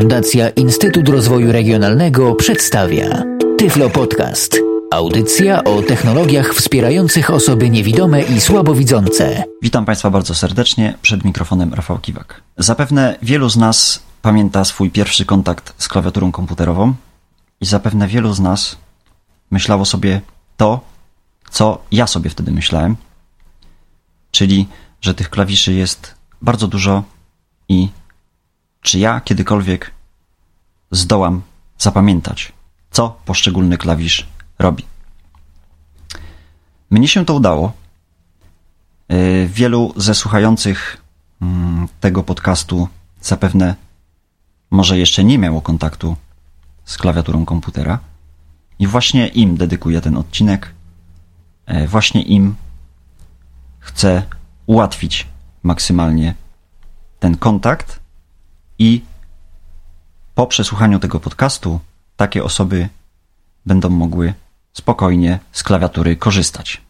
[0.00, 3.22] Fundacja Instytut Rozwoju Regionalnego przedstawia
[3.58, 4.58] Tyflo Podcast.
[4.90, 9.44] Audycja o technologiach wspierających osoby niewidome i słabowidzące.
[9.62, 12.42] Witam Państwa bardzo serdecznie, przed mikrofonem Rafał Kiwak.
[12.56, 16.94] Zapewne wielu z nas pamięta swój pierwszy kontakt z klawiaturą komputerową
[17.60, 18.76] i zapewne wielu z nas
[19.50, 20.20] myślało sobie
[20.56, 20.80] to,
[21.50, 22.96] co ja sobie wtedy myślałem,
[24.30, 24.68] czyli,
[25.00, 27.02] że tych klawiszy jest bardzo dużo
[27.68, 27.88] i
[28.80, 29.90] czy ja kiedykolwiek
[30.90, 31.42] zdołam
[31.78, 32.52] zapamiętać,
[32.90, 34.26] co poszczególny klawisz
[34.58, 34.84] robi.
[36.90, 37.72] Mnie się to udało.
[39.12, 40.96] Y, wielu ze słuchających
[41.42, 42.88] mm, tego podcastu
[43.20, 43.74] zapewne
[44.70, 46.16] może jeszcze nie miało kontaktu
[46.84, 47.98] z klawiaturą komputera.
[48.78, 50.74] I właśnie im dedykuję ten odcinek.
[51.66, 52.54] E, właśnie im
[53.78, 54.22] chcę
[54.66, 55.26] ułatwić
[55.62, 56.34] maksymalnie
[57.18, 57.99] ten kontakt
[58.80, 59.02] i
[60.34, 61.80] po przesłuchaniu tego podcastu
[62.16, 62.88] takie osoby
[63.66, 64.34] będą mogły
[64.72, 66.80] spokojnie z klawiatury korzystać.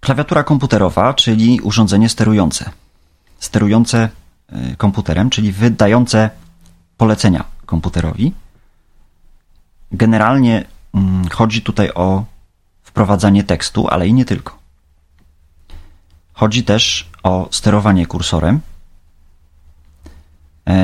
[0.00, 2.70] Klawiatura komputerowa, czyli urządzenie sterujące.
[3.38, 4.08] Sterujące
[4.48, 6.30] e, komputerem, czyli wydające
[6.96, 8.32] polecenia komputerowi.
[9.92, 12.24] Generalnie mm, chodzi tutaj o
[12.82, 14.58] wprowadzanie tekstu, ale i nie tylko.
[16.32, 18.60] Chodzi też o sterowanie kursorem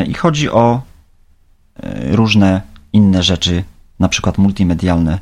[0.07, 0.81] i chodzi o
[1.77, 3.65] e, różne inne rzeczy,
[3.99, 5.19] na przykład multimedialne.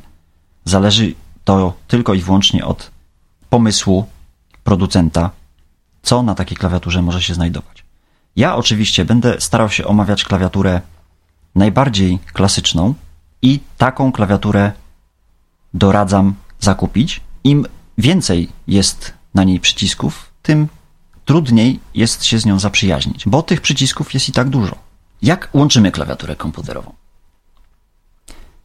[0.65, 1.13] Zależy
[1.43, 2.91] to tylko i wyłącznie od
[3.49, 4.05] pomysłu
[4.63, 5.29] producenta,
[6.01, 7.85] co na takiej klawiaturze może się znajdować.
[8.35, 10.81] Ja oczywiście będę starał się omawiać klawiaturę
[11.55, 12.93] najbardziej klasyczną
[13.41, 14.71] i taką klawiaturę
[15.73, 17.21] doradzam zakupić.
[17.43, 17.65] Im
[17.97, 20.67] więcej jest na niej przycisków, tym
[21.25, 24.75] trudniej jest się z nią zaprzyjaźnić, bo tych przycisków jest i tak dużo.
[25.21, 26.93] Jak łączymy klawiaturę komputerową?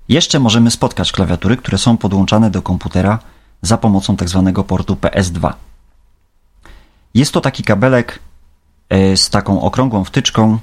[0.08, 3.18] Jeszcze możemy spotkać klawiatury, które są podłączane do komputera
[3.62, 4.52] za pomocą tzw.
[4.54, 5.52] Tak portu PS2.
[7.14, 8.18] Jest to taki kabelek
[8.88, 10.58] e, z taką okrągłą wtyczką,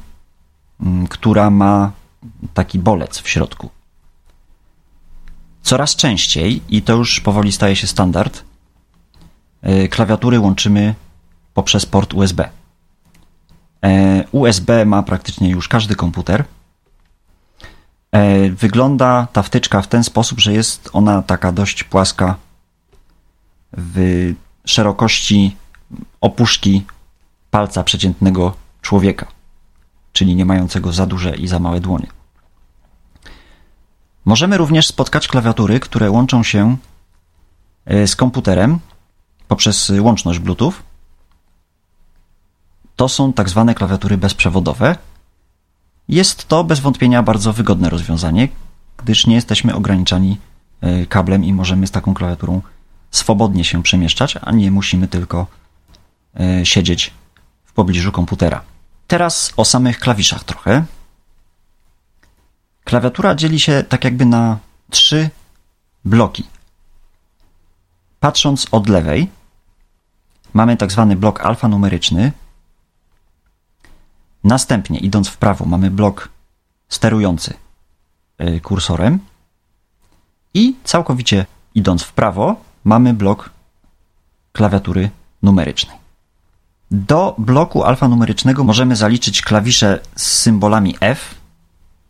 [1.09, 1.91] która ma
[2.53, 3.69] taki bolec w środku.
[5.61, 8.43] Coraz częściej, i to już powoli staje się standard,
[9.61, 10.95] e, klawiatury łączymy
[11.57, 12.49] poprzez port USB.
[13.83, 16.43] E, USB ma praktycznie już każdy komputer.
[18.11, 22.35] E, wygląda ta wtyczka w ten sposób, że jest ona taka dość płaska
[23.73, 24.33] w
[24.65, 25.55] szerokości
[26.21, 26.85] opuszki
[27.51, 29.27] palca przeciętnego człowieka,
[30.13, 32.07] czyli nie mającego za duże i za małe dłonie.
[34.25, 36.77] Możemy również spotkać klawiatury, które łączą się
[37.85, 38.79] e, z komputerem
[39.47, 40.73] poprzez łączność Bluetooth.
[42.97, 44.95] To są tak zwane klawiatury bezprzewodowe.
[46.07, 48.47] Jest to bez wątpienia bardzo wygodne rozwiązanie,
[48.97, 50.37] gdyż nie jesteśmy ograniczani
[50.81, 52.61] e, kablem i możemy z taką klawiaturą
[53.11, 55.47] swobodnie się przemieszczać, a nie musimy tylko
[56.39, 57.13] e, siedzieć
[57.65, 58.61] w pobliżu komputera.
[59.07, 60.85] Teraz o samych klawiszach trochę.
[62.83, 64.57] Klawiatura dzieli się tak jakby na
[64.89, 65.29] trzy
[66.05, 66.43] bloki.
[68.19, 69.29] Patrząc od lewej,
[70.53, 72.31] mamy tak zwany blok alfanumeryczny.
[74.47, 76.29] Następnie, idąc w prawo, mamy blok
[76.89, 77.53] sterujący
[78.41, 79.19] y, kursorem.
[80.53, 83.49] I całkowicie idąc w prawo, mamy blok
[84.51, 85.09] klawiatury
[85.43, 85.97] numerycznej.
[86.91, 91.35] Do bloku alfanumerycznego możemy zaliczyć klawisze z symbolami F,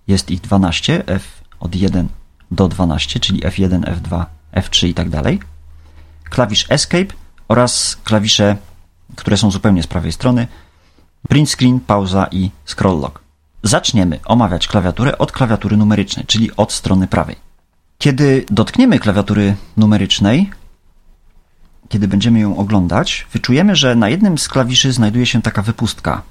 [0.07, 2.07] jest ich 12, F od 1
[2.51, 4.25] do 12, czyli F1, F2,
[4.55, 5.39] F3 i tak dalej.
[6.23, 7.13] Klawisz Escape
[7.47, 8.55] oraz klawisze,
[9.15, 10.47] które są zupełnie z prawej strony,
[11.27, 13.19] print screen, pauza i scroll lock.
[13.63, 17.35] Zaczniemy omawiać klawiaturę od klawiatury numerycznej, czyli od strony prawej.
[17.97, 20.51] Kiedy dotkniemy klawiatury numerycznej,
[21.89, 26.21] kiedy będziemy ją oglądać, wyczujemy, że na jednym z klawiszy znajduje się taka wypustka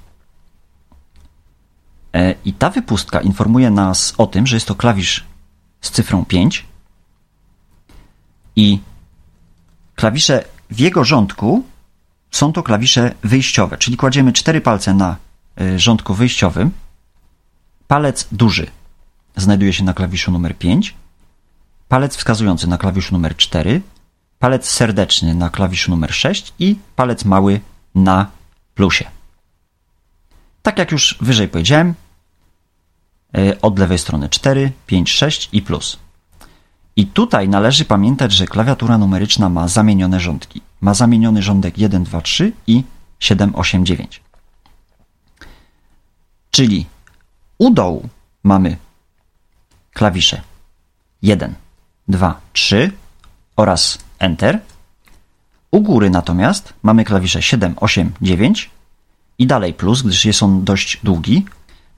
[2.17, 5.23] E, I ta wypustka informuje nas o tym, że jest to klawisz
[5.81, 6.65] z cyfrą 5
[8.55, 8.79] i
[9.95, 11.63] klawisze w jego rządku
[12.31, 15.15] są to klawisze wyjściowe, czyli kładziemy cztery palce na
[15.61, 16.71] e, rządku wyjściowym.
[17.87, 18.67] Palec duży
[19.35, 20.95] znajduje się na klawiszu numer 5,
[21.87, 23.81] palec wskazujący na klawiszu numer 4,
[24.39, 27.59] palec serdeczny na klawiszu numer 6 i palec mały
[27.95, 28.31] na
[28.75, 29.05] plusie.
[30.61, 31.93] Tak jak już wyżej powiedziałem,
[33.37, 35.97] e, od lewej strony 4, 5, 6 i plus.
[36.95, 40.61] I tutaj należy pamiętać, że klawiatura numeryczna ma zamienione rządki.
[40.81, 42.83] Ma zamieniony rządek 1, 2, 3 i
[43.19, 44.21] 7, 8, 9.
[46.51, 46.85] Czyli
[47.57, 48.09] u dołu
[48.43, 48.77] mamy
[49.93, 50.41] klawisze
[51.21, 51.55] 1,
[52.07, 52.91] 2, 3
[53.55, 54.59] oraz Enter.
[55.71, 58.69] U góry natomiast mamy klawisze 7, 8, 9
[59.37, 61.45] i dalej plus, gdyż jest on dość długi.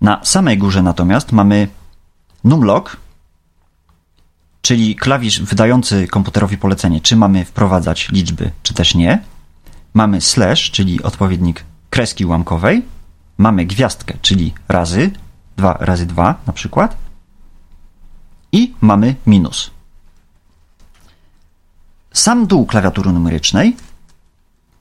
[0.02, 1.68] Na samej górze natomiast mamy
[2.44, 2.98] numlock,
[4.69, 9.24] czyli klawisz wydający komputerowi polecenie, czy mamy wprowadzać liczby, czy też nie.
[9.94, 12.86] Mamy slash, czyli odpowiednik kreski ułamkowej.
[13.38, 15.12] Mamy gwiazdkę, czyli razy,
[15.57, 16.98] 2 razy 2 na przykład.
[18.51, 19.71] I mamy minus.
[22.13, 23.75] Sam dół klawiatury numerycznej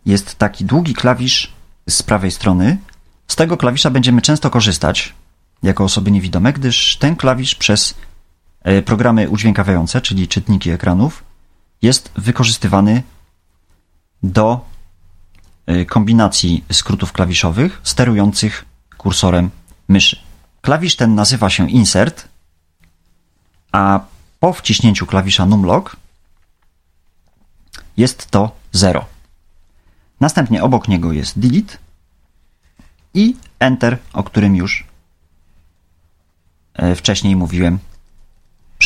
[0.07, 1.53] jest taki długi klawisz
[1.89, 2.79] z prawej strony.
[3.29, 5.15] Z tego klawisza będziemy często korzystać
[5.63, 7.95] jako osoby niewidome, gdyż ten klawisz przez
[8.85, 11.25] programy udźwiękawiające, czyli czytniki ekranów,
[11.83, 13.03] jest wykorzystywany
[14.23, 14.65] do
[15.67, 18.65] e, kombinacji skrótów klawiszowych sterujących
[18.97, 19.51] kursorem
[19.89, 20.19] myszy.
[20.61, 22.29] Klawisz ten nazywa się Insert,
[23.73, 24.01] a
[24.41, 25.97] po wciśnięciu klawisza Numlock
[27.97, 29.05] jest to 0.
[30.21, 31.79] Następnie obok niego jest Delete
[33.15, 34.87] i Enter, o którym już
[36.75, 37.79] e, wcześniej mówiłem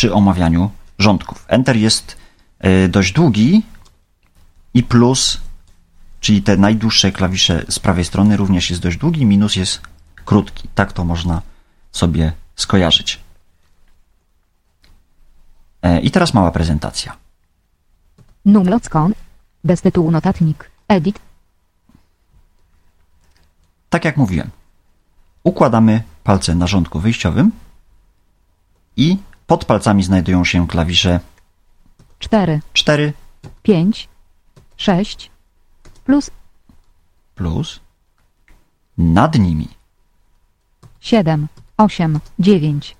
[0.02, 1.44] przy omawianiu rządków.
[1.48, 2.16] Enter jest
[2.58, 3.62] e, dość długi
[4.74, 5.40] i plus,
[6.20, 9.80] czyli te najdłuższe klawisze z prawej strony również jest dość długi, minus jest
[10.24, 10.68] krótki.
[10.74, 11.42] Tak to można
[11.92, 13.20] sobie skojarzyć.
[15.82, 17.16] E, I teraz mała prezentacja.
[18.44, 19.12] Numlockon.
[19.64, 20.70] Bez tytułu notatnik.
[20.88, 21.18] Edit.
[23.90, 24.50] Tak jak mówiłem,
[25.44, 27.52] układamy palce na rządku wyjściowym
[28.96, 29.18] i
[29.52, 31.20] pod palcami znajdują się klawisze.
[32.18, 33.12] 4, 4
[33.62, 34.08] 5,
[34.76, 35.30] 6,
[36.04, 36.30] plus.
[37.34, 37.80] Plus.
[38.98, 39.68] Nad nimi.
[41.00, 42.96] 7, 8, 9,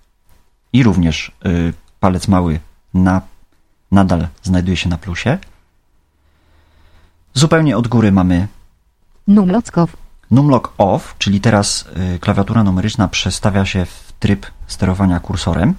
[0.73, 2.61] i również y, palec mały
[2.95, 3.21] na,
[3.91, 5.39] nadal znajduje się na plusie.
[7.35, 8.49] Zupełnie od góry mamy
[9.27, 9.97] Numlockow.
[10.31, 15.75] numlock off, czyli teraz y, klawiatura numeryczna przestawia się w tryb sterowania kursorem.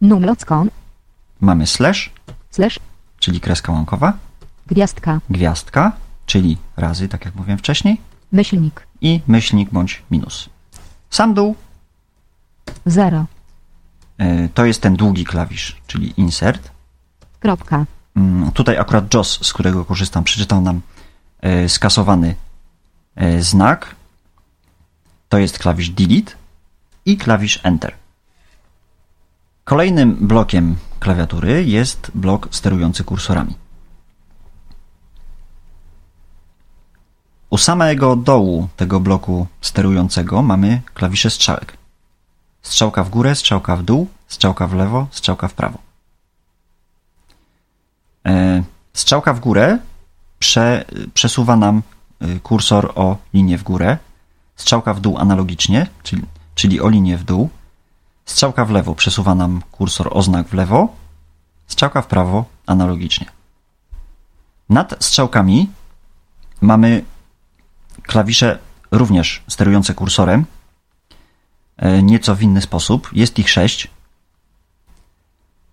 [0.00, 0.70] Numlockon.
[1.40, 2.10] Mamy slash,
[2.50, 2.78] Slash.
[3.18, 4.12] czyli kreska łamkowa,
[4.66, 5.20] Gwiazdka.
[5.30, 5.92] gwiazdka,
[6.26, 8.00] czyli razy, tak jak mówiłem wcześniej,
[8.32, 8.86] Myślnik.
[9.00, 10.48] i myślnik bądź minus.
[11.10, 11.56] Sam dół
[12.86, 13.24] 0.
[14.20, 16.70] y, to jest ten długi klawisz, czyli insert.
[17.40, 17.84] Kropka.
[18.16, 20.80] Mm, Tutaj akurat JOS, z którego korzystam, przeczytał nam
[21.40, 22.34] e, skasowany
[23.16, 23.94] e, znak.
[25.28, 26.32] To jest klawisz Delete
[27.04, 27.94] i klawisz Enter.
[29.68, 33.54] Kolejnym blokiem klawiatury jest blok sterujący kursorami.
[37.50, 41.76] U samego dołu tego bloku sterującego mamy klawisze strzałek.
[42.62, 45.78] Strzałka w górę, strzałka w dół, strzałka w lewo, strzałka w prawo.
[48.26, 48.62] E,
[48.92, 49.78] Strzałka w górę
[50.38, 50.84] prze,
[51.14, 51.82] przesuwa nam
[52.22, 53.98] y, kursor o linię w górę.
[54.56, 56.22] Strzałka w dół analogicznie, czyli,
[56.54, 57.50] czyli o linię w dół.
[58.28, 60.96] Strzałka w lewo przesuwa nam kursor o znak w lewo.
[61.66, 63.26] Strzałka w prawo analogicznie.
[64.68, 65.70] Nad strzałkami
[66.60, 67.04] mamy
[68.02, 68.58] klawisze
[68.90, 70.44] również sterujące kursorem,
[71.76, 73.10] e, nieco w inny sposób.
[73.12, 73.88] Jest ich sześć.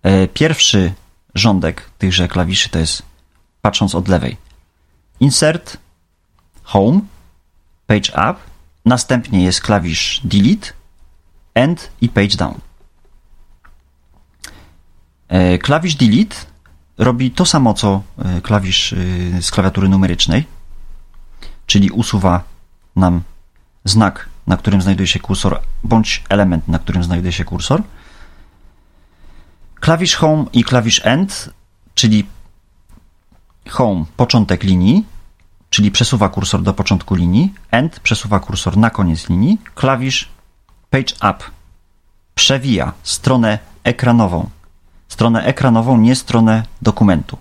[0.02, 0.94] E, Pierwszy
[1.34, 3.02] rządek tychże klawiszy to jest,
[3.62, 4.36] patrząc od lewej,
[5.20, 5.76] Insert,
[6.62, 7.00] Home,
[7.86, 8.40] Page Up,
[8.84, 10.72] następnie jest klawisz Delete,
[11.56, 12.54] End i Page Down.
[15.28, 16.36] E, Klawisz Delete
[16.98, 18.96] robi to samo co e, klawisz e,
[19.42, 20.46] z klawiatury numerycznej,
[21.66, 22.44] czyli usuwa
[22.96, 23.22] nam
[23.84, 27.82] znak, na którym znajduje się kursor, bądź element, na którym znajduje się kursor.
[29.80, 31.50] Klawisz Home i klawisz End,
[31.94, 32.26] czyli
[33.68, 35.04] Home początek linii,
[35.70, 40.35] czyli przesuwa kursor do początku linii, End przesuwa kursor na koniec linii, klawisz
[40.90, 41.44] Page Up
[42.34, 44.50] przewija stronę ekranową.
[45.08, 47.38] Stronę ekranową, nie stronę dokumentu.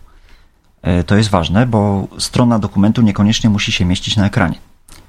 [0.82, 4.60] E, To jest ważne, bo strona dokumentu niekoniecznie musi się mieścić na ekranie.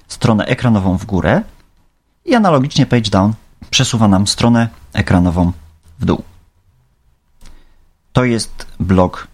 [0.08, 1.42] Stronę ekranową w górę
[2.24, 3.32] i analogicznie Page Down
[3.70, 5.52] przesuwa nam stronę ekranową
[5.98, 6.22] w dół.
[8.12, 9.28] To jest blok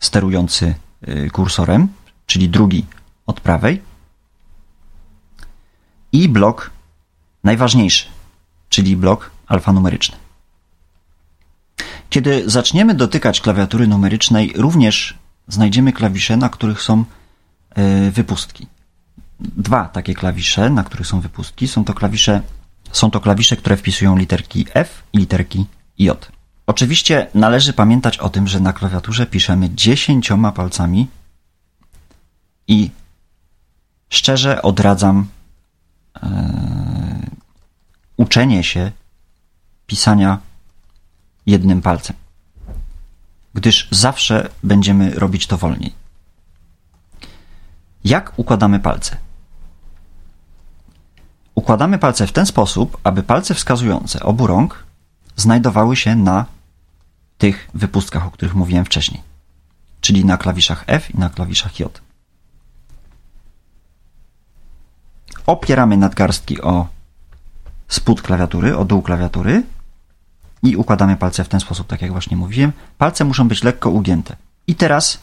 [0.00, 0.74] sterujący
[1.08, 1.88] y, kursorem,
[2.26, 2.86] czyli drugi
[3.26, 3.82] od prawej.
[6.12, 6.70] I blok
[7.44, 8.08] najważniejszy,
[8.68, 10.16] czyli blok alfanumeryczny.
[12.10, 15.18] Kiedy zaczniemy dotykać klawiatury numerycznej, również
[15.48, 17.04] znajdziemy klawisze, na których są
[18.06, 18.66] y, wypustki.
[19.40, 22.40] Dwa takie klawisze, na których są wypustki, są to klawisze
[22.96, 25.66] są to klawisze, które wpisują literki F i literki
[25.98, 26.32] J.
[26.66, 31.08] Oczywiście należy pamiętać o tym, że na klawiaturze piszemy dziesięcioma palcami
[32.68, 32.90] i
[34.08, 35.26] szczerze odradzam
[36.22, 36.83] e,
[38.24, 38.92] uczenie się
[39.86, 40.38] pisania
[41.46, 42.16] jednym palcem,
[43.54, 45.92] gdyż zawsze będziemy robić to wolniej.
[48.04, 49.16] Jak układamy palce?
[51.54, 54.84] Układamy palce w ten sposób, aby palce wskazujące obu rąk
[55.36, 56.46] znajdowały się na
[57.38, 59.22] tych wypustkach, o których mówiłem wcześniej,
[60.00, 62.00] czyli na klawiszach F i na klawiszach J.
[65.46, 66.93] Opieramy nadgarstki o
[67.94, 69.62] spód klawiatury, o dół klawiatury
[70.62, 72.72] i układamy palce w ten sposób, tak jak właśnie mówiłem.
[72.98, 74.36] Palce muszą być lekko ugięte.
[74.66, 75.18] I teraz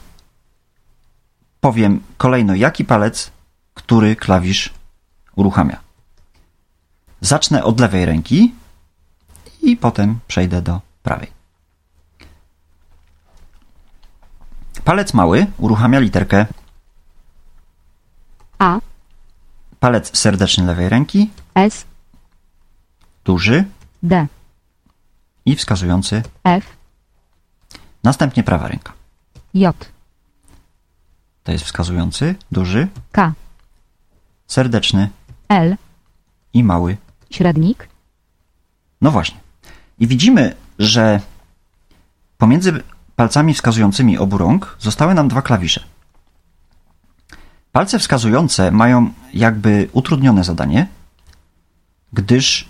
[1.60, 3.32] powiem kolejno, jaki palec,
[3.74, 4.70] który klawisz
[5.36, 5.80] uruchamia.
[7.22, 8.54] Zacznę od lewej ręki
[9.62, 11.28] i potem przejdę do prawej.
[14.84, 16.46] Palec mały uruchamia literkę
[18.60, 18.80] A,
[19.80, 21.86] palec serdeczny lewej ręki, S,
[23.26, 23.66] duży?
[24.04, 24.28] D,
[25.46, 26.66] i wskazujący, F,
[28.04, 28.94] następnie prawa ręka.
[29.54, 29.86] J,
[31.44, 33.34] To jest wskazujący, duży, K,
[34.48, 35.10] serdeczny?
[35.50, 35.76] L,
[36.54, 36.98] i mały.
[37.30, 37.88] średnik,
[39.02, 39.38] No właśnie.
[40.00, 41.20] I widzimy, że
[42.38, 42.84] pomiędzy
[43.16, 45.84] palcami wskazującymi obu rąk zostały nam dwa klawisze.
[47.72, 50.88] Palce wskazujące mają jakby utrudnione zadanie,
[52.14, 52.68] gdyż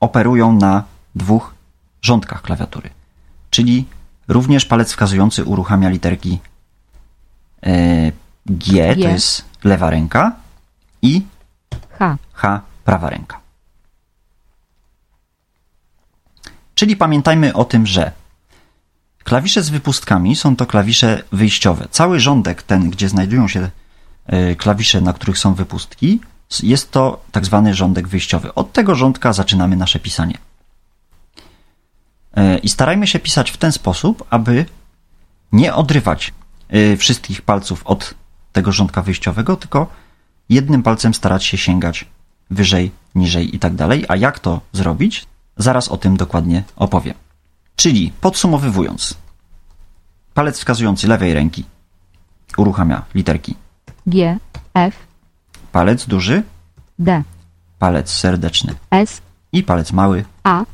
[0.00, 1.54] operują na dwóch
[2.02, 2.90] rządkach klawiatury.
[3.50, 3.86] Czyli
[4.28, 6.38] również palec wskazujący uruchamia literki
[8.46, 9.12] G, to G.
[9.12, 10.32] jest lewa ręka,
[11.02, 11.22] i
[11.98, 13.40] H, H, prawa ręka.
[16.74, 18.12] Czyli pamiętajmy o tym, że
[19.24, 21.88] klawisze z wypustkami są to klawisze wyjściowe.
[21.90, 23.70] Cały rządek, ten, gdzie znajdują się
[24.26, 26.20] e, klawisze, na których są wypustki,
[26.62, 28.54] jest to tak zwany rządek wyjściowy.
[28.54, 30.38] Od tego rządka zaczynamy nasze pisanie.
[32.36, 34.64] E, I starajmy się pisać w ten sposób, aby
[35.52, 36.34] nie odrywać
[36.68, 38.14] e, wszystkich palców od
[38.52, 39.86] tego rządka wyjściowego, tylko
[40.48, 42.04] jednym palcem starać się sięgać
[42.50, 44.04] wyżej, niżej i tak dalej.
[44.08, 45.26] A jak to zrobić?
[45.56, 47.14] Zaraz o tym dokładnie opowiem.
[47.76, 49.14] Czyli podsumowywując,
[50.34, 51.64] palec wskazujący lewej ręki
[52.56, 53.54] uruchamia literki.
[54.06, 54.38] G,
[54.74, 55.05] F,
[55.76, 56.42] Palec duży,
[56.98, 57.22] D,
[57.78, 60.24] palec serdeczny S, i palec mały.
[60.44, 60.64] A,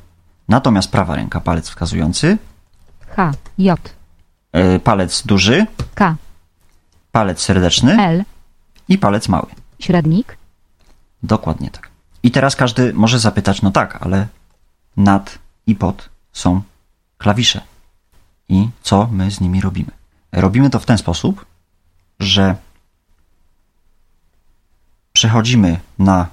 [0.48, 2.38] Natomiast prawa ręka palec wskazujący,
[3.08, 3.94] H, J,
[4.52, 6.16] yy, palec duży, K,
[7.12, 8.24] palec serdeczny L,
[8.88, 9.46] i palec mały.
[9.78, 10.36] średnik,
[11.22, 11.88] Dokładnie tak.
[12.22, 14.26] I teraz każdy może zapytać, no tak, ale
[14.96, 16.62] nad i pod są
[17.18, 17.60] klawisze.
[18.48, 19.90] I co my z nimi robimy?
[20.32, 21.46] Robimy to w ten sposób,
[22.20, 22.56] że
[25.22, 26.26] przechodzimy na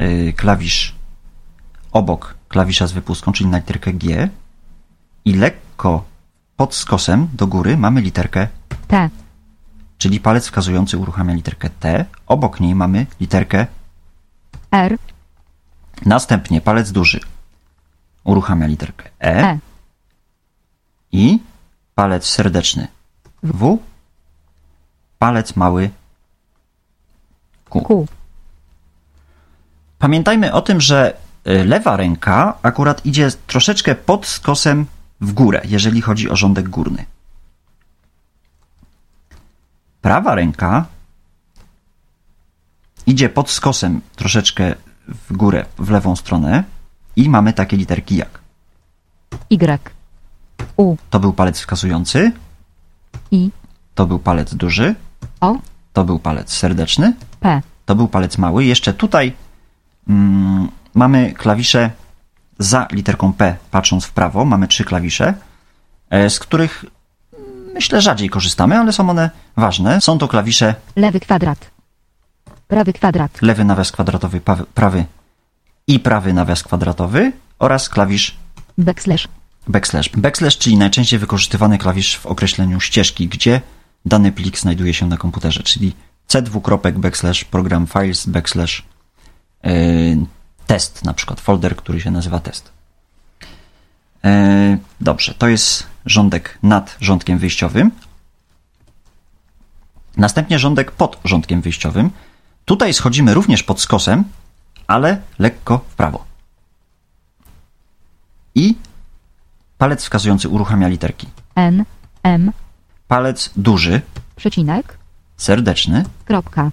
[0.00, 0.94] y, klawisz
[1.92, 4.28] obok klawisza z wypustką, czyli na literkę G.
[5.24, 6.04] I lekko
[6.56, 8.48] pod skosem do góry mamy literkę
[8.88, 9.10] T,
[9.98, 12.04] czyli palec wskazujący uruchamia literkę T.
[12.26, 13.66] Obok niej mamy literkę
[14.70, 14.98] R,
[16.06, 17.20] Następnie palec duży
[18.24, 19.58] uruchamia literkę E, E,
[21.12, 21.38] i
[21.94, 22.88] palec serdeczny
[23.42, 23.78] W,
[25.18, 25.90] palec mały
[29.98, 34.86] Pamiętajmy o tym, że y, lewa ręka akurat idzie troszeczkę pod skosem
[35.20, 37.04] w górę, jeżeli chodzi o rządek górny.
[40.00, 40.84] Prawa ręka
[43.06, 44.74] idzie pod skosem troszeczkę
[45.08, 46.64] w górę, w lewą stronę
[47.16, 48.40] i mamy takie literki jak.
[50.60, 52.32] Y, U, To był palec wskazujący,
[53.30, 53.50] I,
[53.94, 54.94] to był palec duży,
[55.40, 55.56] O,
[55.92, 58.64] to był palec serdeczny, P, to był palec mały.
[58.64, 59.32] Jeszcze tutaj
[60.08, 61.90] mm, mamy klawisze
[62.58, 65.34] za literką P, patrząc w prawo, mamy trzy klawisze,
[66.10, 66.84] e, z których
[67.32, 70.00] mm, myślę rzadziej korzystamy, ale są one ważne.
[70.00, 71.70] Są to klawisze lewy kwadrat,
[72.68, 75.04] prawy kwadrat, lewy nawias kwadratowy, prawy, prawy
[75.86, 78.36] i prawy nawias kwadratowy oraz klawisz
[78.78, 79.28] backslash,
[79.68, 80.08] backslash.
[80.16, 83.60] Backslash, czyli najczęściej wykorzystywany klawisz w określeniu ścieżki, gdzie
[84.04, 85.92] dany plik znajduje się na komputerze, czyli
[86.32, 88.82] c2 backslash program files backslash
[89.64, 89.72] yy,
[90.66, 92.72] test, na przykład folder, który się nazywa test.
[94.24, 97.90] Yy, dobrze, to jest rządek nad rządkiem wyjściowym.
[100.16, 102.10] Następnie rządek pod rządkiem wyjściowym.
[102.64, 104.24] Tutaj schodzimy również pod skosem,
[104.86, 106.24] ale lekko w prawo.
[108.54, 108.74] I
[109.78, 111.26] palec wskazujący uruchamia literki.
[111.54, 111.84] N,
[112.22, 112.52] M,
[113.08, 114.00] Palec duży,
[114.36, 115.01] przecinek,
[115.36, 116.70] serdeczny kropka,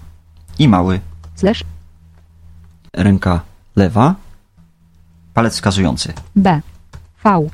[0.58, 1.00] i mały.
[1.36, 1.64] slash,
[2.92, 3.40] Ręka
[3.76, 4.14] lewa,
[5.34, 6.12] palec wskazujący.
[6.36, 6.60] B,
[7.24, 7.48] V,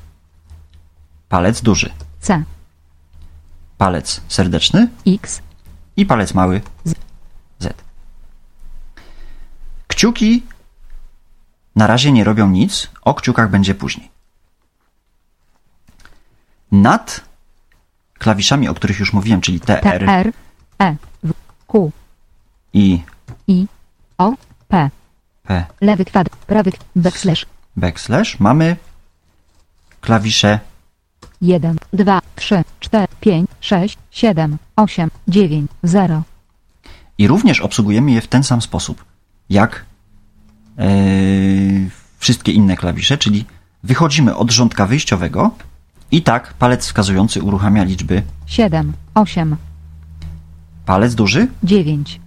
[1.29, 2.43] Palec duży, C,
[3.79, 4.89] palec serdeczny.
[5.07, 5.43] X,
[5.97, 6.61] i palec mały.
[6.85, 6.95] Z.
[7.59, 7.75] Z.
[9.89, 10.43] Kciuki
[11.77, 14.11] na razie nie robią nic, o kciukach będzie później.
[16.73, 17.21] Nad
[18.19, 20.33] klawiszami, o których już mówiłem, czyli TR R,
[20.79, 21.33] E, W,
[21.69, 21.93] Q,
[22.73, 23.03] i.
[23.49, 23.67] I,
[24.19, 24.33] O,
[24.69, 24.91] P,
[25.43, 25.65] P.
[25.81, 28.77] Lewy kwadrat, prawy, k- backslash, backslash, mamy
[30.01, 30.61] klawisze.
[31.41, 36.23] 1, 2, 3, 4, 5, 6, 7, 8, 9, 0.
[37.19, 39.05] i również obsługujemy je w ten sam sposób,
[39.51, 39.85] jak
[40.79, 43.45] yy, wszystkie inne klawisze, czyli
[43.83, 45.51] wychodzimy od rządka wyjściowego
[46.11, 48.23] i tak palec wskazujący uruchamia liczby.
[48.47, 49.57] 7, 8,
[50.87, 52.21] palec duży, 9,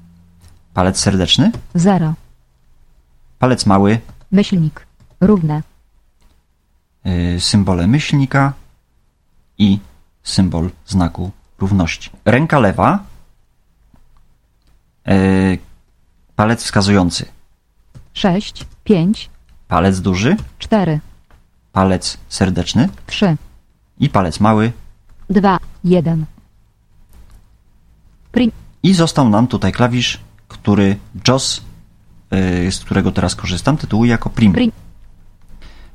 [0.74, 2.14] palec serdeczny, 0.
[3.40, 4.00] palec mały,
[4.32, 4.88] Myślnik.
[5.22, 5.62] Równe.
[7.06, 8.54] yy, symbole myślnika
[9.58, 9.80] i
[10.24, 12.10] symbol znaku równości.
[12.26, 13.00] Ręka lewa,
[15.06, 15.58] yy,
[16.36, 17.26] palec wskazujący,
[18.14, 19.30] 6, 5,
[19.68, 21.00] palec duży, 4,
[21.72, 22.90] palec serdeczny?
[23.08, 23.38] 3,
[24.00, 24.72] i palec mały.
[25.30, 26.26] 2, 1.
[28.84, 31.62] I został nam tutaj klawisz, który JOS,
[32.32, 34.54] yy, z którego teraz korzystam, tytułuje jako prim.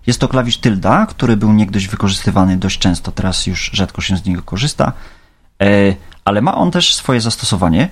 [0.06, 4.24] Jest to klawisz tylda, który był niegdyś wykorzystywany dość często, teraz już rzadko się z
[4.24, 4.92] niego korzysta,
[5.62, 7.88] e, ale ma on też swoje zastosowanie.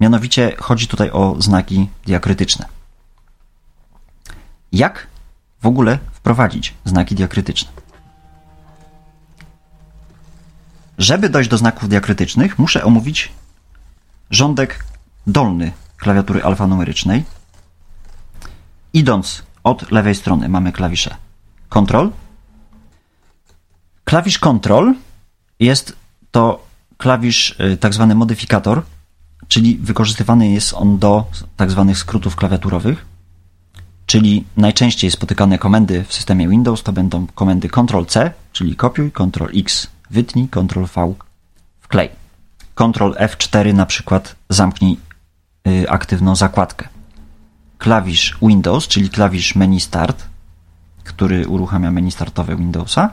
[0.00, 2.66] Mianowicie chodzi tutaj o znaki diakrytyczne.
[4.72, 5.06] Jak
[5.62, 7.75] w ogóle wprowadzić znaki diakrytyczne?
[10.98, 13.32] Żeby dojść do znaków diakrytycznych, muszę omówić
[14.30, 14.84] rządek
[15.26, 17.24] dolny klawiatury alfanumerycznej.
[18.92, 21.16] Idąc od lewej strony mamy klawisze
[21.70, 22.08] Ctrl.
[24.04, 24.92] Klawisz Ctrl
[25.60, 25.96] jest
[26.30, 28.82] to klawisz y, tak zwany modyfikator,
[29.48, 31.24] czyli wykorzystywany jest on do
[31.56, 33.06] tak zwanych skrótów klawiaturowych,
[34.06, 40.48] czyli najczęściej spotykane komendy w systemie Windows to będą komendy Ctrl-C, czyli kopiuj, Ctrl-X wytnij,
[40.48, 41.14] Ctrl-V
[41.80, 42.10] wklej.
[42.76, 44.98] Ctrl-F4 na przykład zamknij
[45.68, 46.88] y, aktywną zakładkę.
[47.78, 50.24] Klawisz Windows, czyli klawisz menu Start,
[51.04, 53.10] który uruchamia menu startowe Windowsa,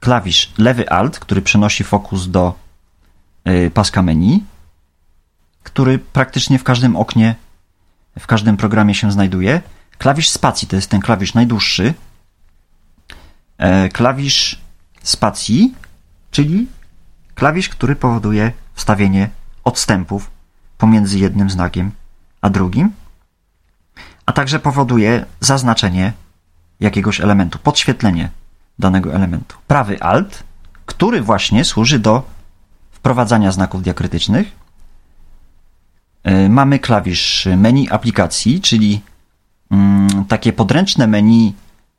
[0.00, 2.54] klawisz lewy Alt, który przenosi fokus do
[3.48, 4.44] y, paska menu,
[5.62, 7.34] który praktycznie w każdym oknie,
[8.18, 9.60] w każdym programie się znajduje,
[9.98, 11.94] klawisz spacji, to jest ten klawisz najdłuższy,
[13.58, 14.60] e, klawisz
[15.02, 15.74] spacji,
[16.30, 16.66] czyli
[17.34, 19.30] klawisz, który powoduje wstawienie
[19.64, 20.30] odstępów
[20.78, 21.90] pomiędzy jednym znakiem
[22.40, 22.90] a drugim,
[24.26, 26.12] a także powoduje zaznaczenie
[26.80, 28.28] jakiegoś elementu, podświetlenie
[28.78, 29.56] danego elementu.
[29.66, 30.42] Prawy Alt,
[30.86, 32.22] który właśnie służy do
[32.90, 34.52] wprowadzania znaków diakrytycznych.
[36.24, 39.00] Yy, Mamy klawisz menu aplikacji, czyli
[39.70, 41.54] mm, takie podręczne menu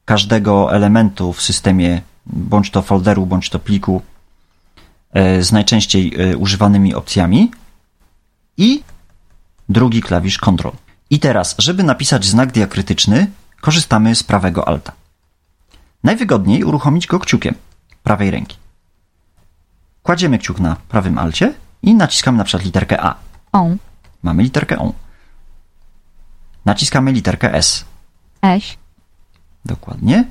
[0.05, 4.01] każdego elementu w systemie, bądź to folderu, bądź to pliku,
[5.13, 7.51] yy, z najczęściej yy, używanymi opcjami.
[8.57, 8.83] I
[9.69, 10.71] drugi klawisz Ctrl.
[11.09, 13.27] I teraz, żeby napisać znak diakrytyczny,
[13.61, 14.91] korzystamy z prawego alta.
[16.03, 17.55] Najwygodniej uruchomić go kciukiem
[18.03, 18.57] prawej ręki.
[20.03, 23.15] Kładziemy kciuk na prawym alcie i naciskamy na przykład literkę A.
[23.51, 23.77] On,
[24.23, 24.93] Mamy literkę O.
[26.65, 27.85] Naciskamy literkę S.
[28.41, 28.77] Eś,
[29.65, 30.25] Dokładnie.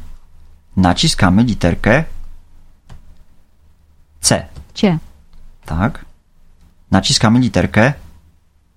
[0.77, 2.05] Naciskamy literkę
[4.21, 4.47] C.
[4.75, 4.99] Cie,
[5.65, 6.05] Tak.
[6.91, 7.93] Naciskamy literkę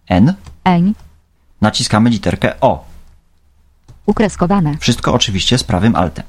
[0.08, 0.34] N.
[0.66, 0.96] Eń,
[1.62, 2.86] Naciskamy literkę O.
[4.06, 4.78] ukreskowane.
[4.78, 6.26] Wszystko oczywiście z prawym altem.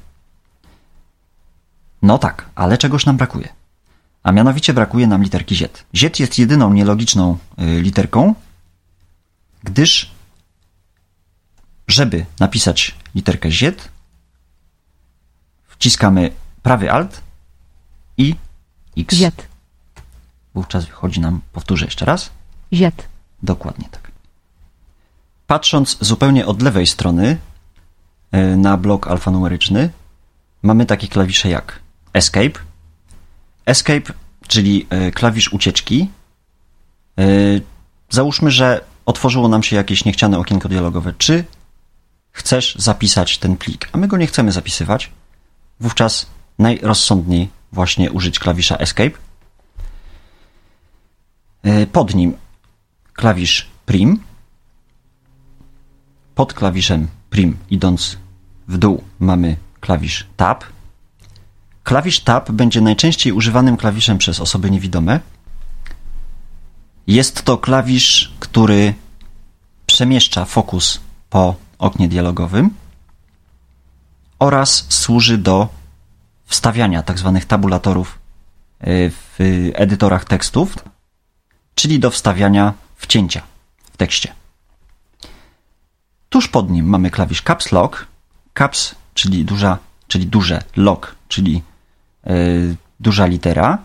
[2.01, 3.49] No tak, ale czegoś nam brakuje.
[4.23, 5.85] A mianowicie brakuje nam literki Z.
[5.93, 8.35] Z jest jedyną nielogiczną y, literką,
[9.63, 10.11] gdyż
[11.87, 13.89] żeby napisać literkę Z,
[15.79, 16.31] wciskamy
[16.63, 17.21] prawy alt
[18.17, 18.35] i
[18.97, 19.15] X.
[19.15, 19.47] Ziet,
[20.53, 22.29] Wówczas wychodzi nam, powtórzę jeszcze raz,
[22.73, 23.07] ziet,
[23.43, 24.11] Dokładnie tak.
[25.47, 27.37] Patrząc zupełnie od lewej strony
[28.31, 29.89] e, na blok alfanumeryczny,
[30.63, 31.79] mamy takie klawisze jak
[32.13, 32.59] Escape.
[33.65, 34.13] Escape,
[34.47, 36.09] czyli e, klawisz ucieczki.
[37.19, 37.23] E,
[38.09, 41.13] Załóżmy, że otworzyło nam się jakieś niechciane okienko dialogowe.
[41.17, 41.43] Czy
[42.31, 43.89] chcesz zapisać ten plik?
[43.91, 45.11] A my go nie chcemy zapisywać.
[45.79, 46.25] Wówczas
[46.59, 49.17] najrozsądniej właśnie użyć klawisza Escape.
[51.63, 52.33] E, pod nim
[53.13, 54.19] klawisz Prim.
[56.35, 58.17] Pod klawiszem Prim, idąc
[58.67, 60.63] w dół, mamy klawisz Tab.
[61.83, 65.19] Klawisz Tab będzie najczęściej używanym klawiszem przez osoby niewidome.
[67.07, 68.93] Jest to klawisz, który
[69.85, 72.69] przemieszcza fokus po oknie dialogowym
[74.39, 75.69] oraz służy do
[76.45, 77.31] wstawiania tzw.
[77.33, 78.19] Tak tabulatorów
[78.79, 79.35] e, w
[79.73, 80.75] edytorach tekstów,
[81.75, 83.41] czyli do wstawiania wcięcia
[83.93, 84.33] w tekście.
[86.29, 88.07] Tuż pod nim mamy klawisz Caps Lock.
[88.53, 91.63] Caps, czyli duża, czyli duże, lock, czyli
[92.25, 93.77] yy, duża litera.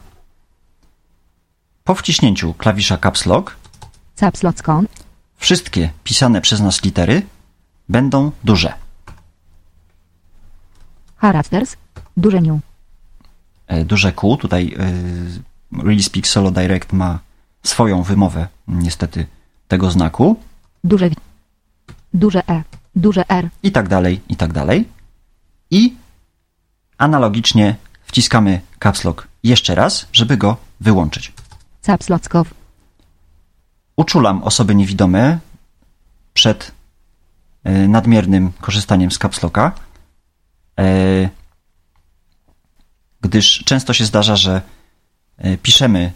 [1.85, 3.57] Po wciśnięciu klawisza Caps Lock
[4.17, 4.63] Caps Lock
[5.37, 7.23] wszystkie pisane przez nas litery
[7.89, 8.82] będą duże.
[11.23, 11.77] Characters,
[12.17, 12.61] duże new.
[13.67, 14.67] E, duże Q, tutaj
[15.73, 17.19] yy, Really Speak Solo Direct ma
[17.63, 19.27] swoją wymowę, niestety,
[19.69, 20.37] tego znaku.
[20.85, 21.11] Duże,
[22.15, 22.63] duże E,
[22.97, 23.49] duże R.
[23.63, 24.89] I tak dalej, i tak dalej.
[25.71, 25.95] I
[26.99, 31.33] analogicznie wciskamy Caps Lock jeszcze raz, żeby go wyłączyć.
[31.83, 32.55] Caps Lock off.
[33.97, 35.39] Uczulam osoby niewidome
[36.35, 36.73] przed
[37.67, 39.73] y, nadmiernym korzystaniem z Caps Locka,
[43.23, 44.63] gdyż często się zdarza, że
[45.45, 46.13] y, piszemy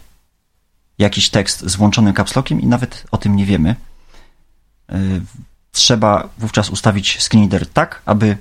[0.97, 3.75] jakiś tekst z włączonym capslockiem i nawet o tym nie wiemy.
[4.91, 5.21] Y,
[5.71, 8.37] trzeba wówczas ustawić screen reader tak, aby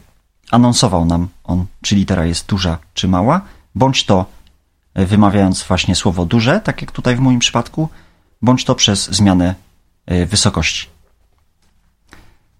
[0.51, 3.41] anonsował nam on, czy litera jest duża, czy mała,
[3.75, 4.27] bądź to
[4.95, 7.89] wymawiając właśnie słowo duże, tak jak tutaj w moim przypadku,
[8.43, 9.55] bądź to przez zmianę
[10.27, 10.87] wysokości.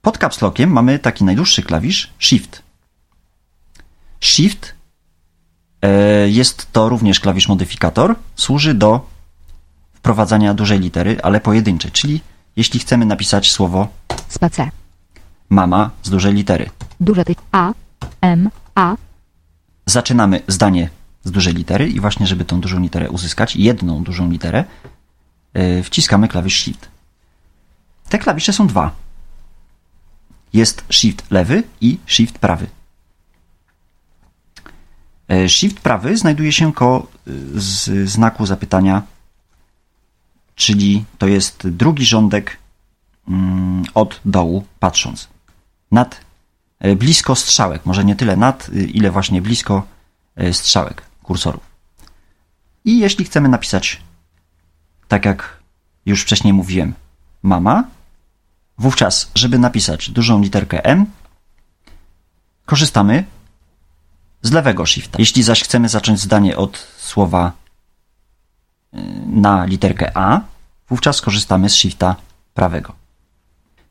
[0.03, 2.66] Pod capslockiem mamy taki najdłuższy klawisz Shift.
[4.21, 4.75] Shift
[6.27, 9.07] jest to również klawisz modyfikator, służy do
[9.95, 12.21] wprowadzania dużej litery, ale pojedynczej, czyli
[12.57, 13.89] jeśli chcemy napisać słowo
[14.29, 14.69] Spacer.
[15.49, 16.71] mama z dużej litery.
[17.01, 17.73] Duże ty A,
[18.21, 18.97] M, A.
[19.87, 20.91] Zaczynamy zdanie
[21.25, 24.65] z dużej litery i właśnie, żeby tą dużą literę uzyskać, jedną dużą literę,
[25.55, 26.89] yy, wciskamy klawisz Shift.
[28.09, 28.91] Te klawisze są dwa.
[30.53, 32.67] Jest Shift lewy i Shift prawy.
[35.29, 39.03] Yy, shift prawy znajduje się koło yy, znaku zapytania
[40.57, 42.57] czyli to jest drugi rządek
[43.29, 45.29] mm, od dołu patrząc.
[45.93, 46.21] Nad,
[46.79, 49.87] e, blisko strzałek, może nie tyle nad, ile właśnie blisko
[50.37, 51.63] e, strzałek kursorów.
[52.85, 54.03] I jeśli chcemy napisać,
[55.09, 55.59] tak jak
[56.07, 56.95] już wcześniej mówiłem,
[57.43, 57.85] mama,
[58.79, 61.07] wówczas, żeby napisać dużą literkę M,
[62.67, 63.25] korzystamy
[64.47, 65.19] z lewego shifta.
[65.19, 67.53] Jeśli zaś chcemy zacząć zdanie od słowa
[69.27, 70.41] na literkę A,
[70.89, 72.17] wówczas korzystamy z shifta
[72.55, 72.93] prawego.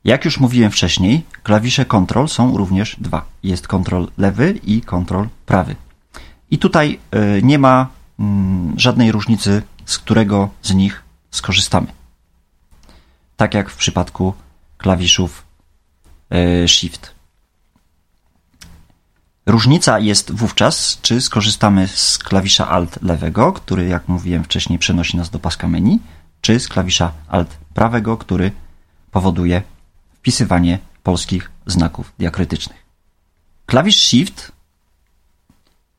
[0.04, 3.24] Jak już mówiłem wcześniej, klawisze Ctrl są również dwa.
[3.42, 5.76] Jest Ctrl lewy i Ctrl prawy.
[6.50, 6.98] I tutaj
[7.38, 7.88] y, nie ma
[8.18, 11.86] mm, żadnej różnicy, z którego z nich skorzystamy.
[13.36, 14.34] Tak jak w przypadku
[14.78, 15.44] klawiszów
[16.64, 17.15] y, Shift.
[19.46, 25.30] Różnica jest wówczas, czy skorzystamy z klawisza Alt lewego, który, jak mówiłem wcześniej, przenosi nas
[25.30, 25.98] do paska menu,
[26.40, 28.52] czy z klawisza Alt prawego, który
[29.10, 29.62] powoduje
[30.14, 32.86] wpisywanie polskich znaków diakrytycznych.
[33.66, 34.52] Klawisz Shift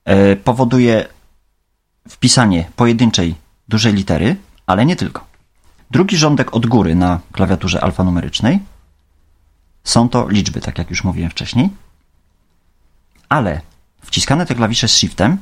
[0.05, 1.05] e, powoduje
[2.09, 3.35] wpisanie pojedynczej
[3.67, 5.25] dużej litery, ale nie tylko.
[5.91, 8.59] Drugi rządek od góry na klawiaturze alfanumerycznej
[9.83, 11.69] są to liczby, tak jak już mówiłem wcześniej
[13.29, 13.61] ale
[14.01, 15.37] wciskane te klawisze z shiftem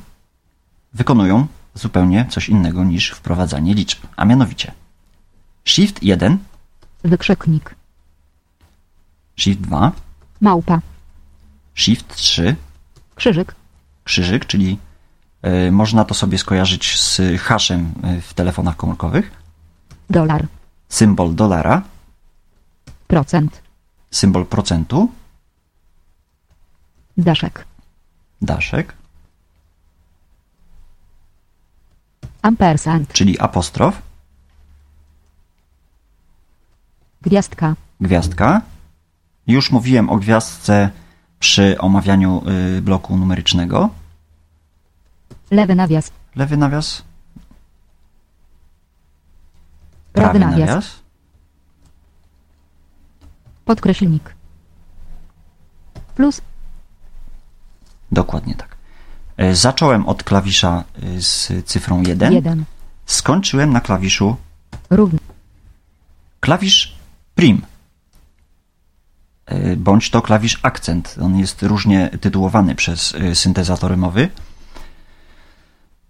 [0.93, 4.71] wykonują zupełnie coś innego niż wprowadzanie liczb, a mianowicie
[5.65, 6.37] Shift 1
[7.03, 7.75] Wykrzyknik.
[9.37, 9.91] Shift 2
[10.41, 10.81] Małpa.
[11.75, 12.55] Shift 3
[13.15, 13.55] Krzyżyk.
[14.03, 14.77] Krzyżyk, czyli
[15.67, 19.31] y, można to sobie skojarzyć z haszem e, w telefonach komórkowych.
[20.09, 20.47] Dolar.
[20.89, 21.81] Symbol dolara.
[23.07, 23.61] Procent.
[24.11, 25.11] Symbol procentu.
[27.17, 27.65] Daszek.
[28.41, 28.93] Daszek.
[32.41, 33.13] Ampersand.
[33.13, 34.01] Czyli apostrof.
[37.21, 37.75] Gwiazdka.
[38.01, 38.61] Gwiazdka.
[39.47, 40.89] Już mówiłem o gwiazdce
[41.39, 42.43] przy omawianiu
[42.77, 43.89] y, bloku numerycznego.
[45.51, 46.11] Lewy nawias.
[46.35, 47.03] Lewy nawias.
[50.13, 50.99] Prawy nawias.
[53.65, 54.35] Podkreślnik.
[56.15, 56.41] Plus.
[58.11, 58.75] Dokładnie tak.
[59.37, 62.65] E, Zacząłem od klawisza y, z cyfrą 1, 1.
[63.05, 64.35] skończyłem na klawiszu
[64.89, 65.19] Równy.
[66.39, 66.95] klawisz
[67.35, 67.61] prim.
[69.45, 71.15] E, Bądź to klawisz akcent.
[71.21, 74.29] On jest różnie tytułowany przez e, syntezatory mowy.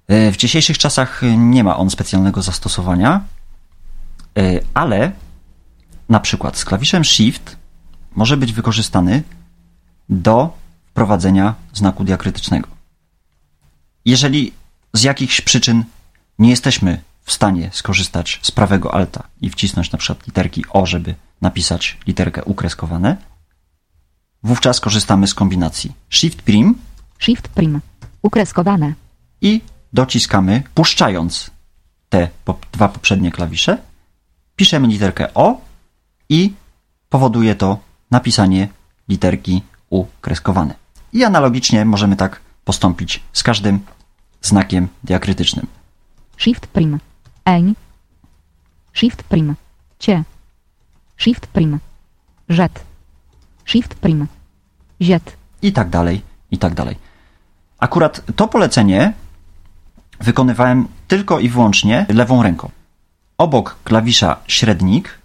[0.07, 3.21] E, W dzisiejszych czasach nie ma on specjalnego zastosowania,
[4.37, 5.11] e, ale
[6.09, 7.57] na przykład z klawiszem Shift
[8.15, 9.23] może być wykorzystany
[10.09, 10.57] do
[10.95, 12.67] wprowadzenia znaku diakrytycznego.
[14.05, 14.53] Jeżeli
[14.93, 15.83] z jakichś przyczyn
[16.39, 21.15] nie jesteśmy w stanie skorzystać z prawego alta i wcisnąć na przykład literki O, żeby
[21.41, 23.17] napisać literkę ukreskowane,
[24.43, 26.75] wówczas korzystamy z kombinacji Shift Prim
[27.19, 27.81] Shift prim.
[28.21, 28.93] Ukreskowane.
[29.41, 29.61] i
[29.93, 31.51] dociskamy, puszczając
[32.09, 32.29] te
[32.71, 33.77] dwa poprzednie klawisze,
[34.55, 35.61] piszemy literkę O
[36.29, 36.53] i
[37.09, 37.79] powoduje to
[38.11, 38.67] napisanie
[39.09, 40.84] literki U kreskowane.
[41.13, 43.79] I analogicznie możemy tak postąpić z każdym
[44.41, 45.67] znakiem diakrytycznym.
[46.37, 46.99] Shift prim.
[47.45, 47.75] Eń.
[48.93, 49.55] Shift prim.
[49.99, 50.23] Cie.
[51.17, 51.79] Shift prim.
[52.49, 52.83] Rzet.
[53.65, 54.27] Shift prim.
[55.01, 55.37] Ziet.
[55.61, 56.97] I tak dalej, i tak dalej.
[57.79, 59.13] Akurat to polecenie
[60.19, 62.69] wykonywałem tylko i wyłącznie lewą ręką.
[63.37, 65.19] Obok klawisza średnik,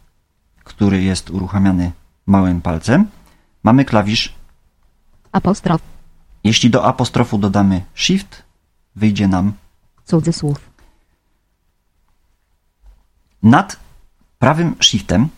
[0.65, 1.93] który jest uruchamiany
[2.27, 3.07] małym palcem,
[3.63, 4.35] mamy klawisz
[5.33, 5.81] Apostrof.
[6.45, 8.43] Jeśli do apostrofu dodamy shift,
[8.97, 9.53] wyjdzie nam
[10.05, 10.71] Cudzysłów.
[13.43, 13.77] nad
[14.39, 15.29] prawym shiftem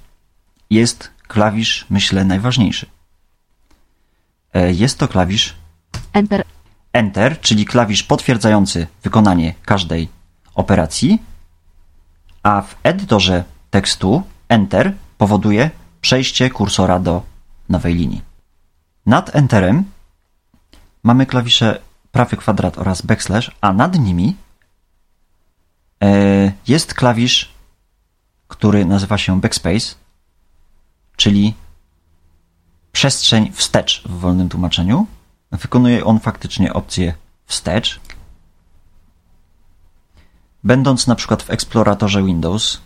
[0.71, 2.87] jest klawisz, myślę, najważniejszy.
[4.55, 5.55] E, Jest to klawisz
[6.13, 6.45] Enter.
[6.93, 10.09] Enter, czyli klawisz potwierdzający wykonanie każdej
[10.55, 11.23] operacji,
[12.43, 17.23] a w edytorze tekstu Enter powoduje przejście kursora do
[17.69, 18.23] nowej linii.
[19.07, 19.85] Nad Enterem
[21.03, 21.81] mamy klawisze
[22.13, 24.37] prawy kwadrat oraz backslash, a nad nimi
[26.03, 27.53] e, jest klawisz,
[28.49, 29.95] który nazywa się backspace,
[31.17, 31.55] czyli
[32.93, 35.07] przestrzeń wstecz w wolnym tłumaczeniu.
[35.53, 37.15] Wykonuje on faktycznie opcję
[37.47, 38.01] wstecz.
[40.65, 42.81] Będąc na przykład w eksploratorze Windows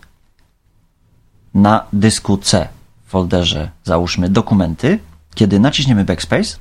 [1.53, 2.69] na dysku C
[3.05, 4.99] w folderze załóżmy dokumenty,
[5.37, 6.57] kiedy naciśniemy backspace,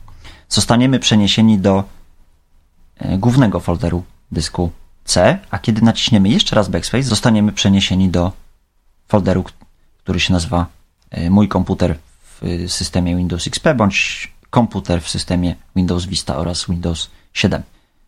[0.49, 1.85] zostaniemy przeniesieni do
[2.99, 4.71] e, głównego folderu dysku
[5.05, 8.33] C, a kiedy naciśniemy jeszcze raz backspace, zostaniemy przeniesieni do
[9.09, 9.45] folderu,
[9.99, 10.67] który się nazywa
[11.11, 16.67] e, Mój komputer w e, systemie Windows XP bądź komputer w systemie Windows Vista oraz
[16.69, 17.63] Windows 7.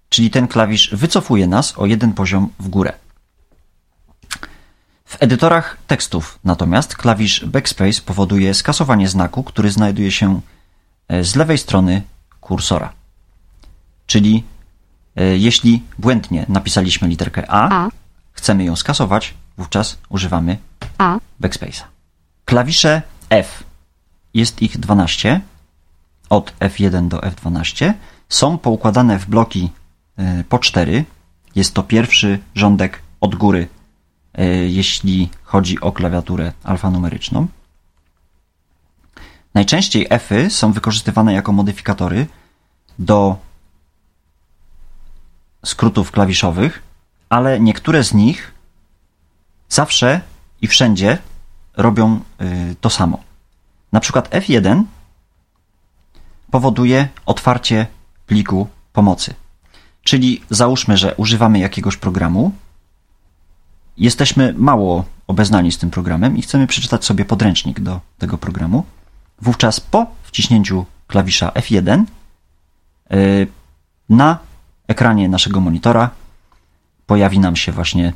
[0.09, 2.93] Czyli ten klawisz wycofuje nas o jeden poziom w górę.
[5.05, 10.41] W edytorach tekstów natomiast klawisz Backspace powoduje skasowanie znaku, który znajduje się
[11.09, 12.03] z lewej strony
[12.41, 12.93] kursora.
[14.07, 14.45] Czyli
[15.17, 17.89] e, jeśli błędnie napisaliśmy literkę A, A.
[18.33, 20.59] chcemy ją skasować, wówczas używamy
[20.99, 21.19] A.
[21.41, 21.83] Backspace'a.
[22.45, 23.65] Klawisze F,
[24.35, 25.41] jest ich 12,
[26.31, 27.93] od F1 do F12,
[28.29, 29.71] są poukładane w bloki
[30.41, 31.05] y, po 4.
[31.55, 33.69] Jest to pierwszy rządek od góry,
[34.69, 37.47] jeśli chodzi o klawiaturę alfanumeryczną.
[39.55, 42.27] Najczęściej Fy są wykorzystywane jako modyfikatory
[42.99, 43.37] do
[45.65, 46.83] skrótów klawiszowych,
[47.29, 48.53] ale niektóre z nich
[49.69, 50.21] zawsze
[50.63, 51.19] i wszędzie
[51.77, 53.19] robią y, to samo.
[53.93, 54.83] Na przykład F1
[56.51, 57.87] powoduje otwarcie
[58.27, 59.35] pliku pomocy.
[60.03, 62.53] Czyli załóżmy, że używamy jakiegoś programu,
[63.97, 68.85] jesteśmy mało obeznani z tym programem i chcemy przeczytać sobie podręcznik do tego programu.
[69.41, 72.05] Wówczas po wciśnięciu klawisza F1
[73.13, 73.47] y,
[74.09, 74.39] na
[74.89, 76.11] ekranie naszego monitora
[77.07, 78.13] pojawi nam się właśnie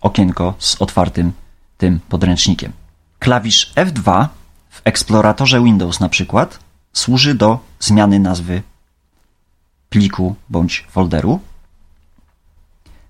[0.00, 1.32] okienko z otwartym
[1.78, 2.72] tym podręcznikiem.
[3.18, 4.28] Klawisz F2
[4.70, 6.58] w eksploratorze Windows na przykład
[6.92, 8.62] służy do zmiany nazwy
[9.88, 11.40] pliku bądź folderu.